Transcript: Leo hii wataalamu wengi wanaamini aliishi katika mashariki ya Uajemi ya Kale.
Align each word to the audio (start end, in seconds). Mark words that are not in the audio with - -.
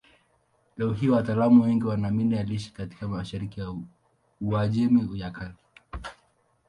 Leo 0.77 0.93
hii 0.93 1.09
wataalamu 1.09 1.63
wengi 1.63 1.83
wanaamini 1.85 2.37
aliishi 2.37 2.71
katika 2.73 3.07
mashariki 3.07 3.59
ya 3.59 3.75
Uajemi 4.41 5.19
ya 5.19 5.31
Kale. 5.31 5.53